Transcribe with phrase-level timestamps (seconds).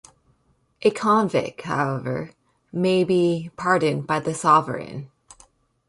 [0.81, 2.31] A convict, however,
[2.73, 5.11] may be pardoned by the Sovereign.